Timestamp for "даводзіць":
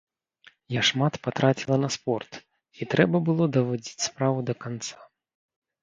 3.61-4.05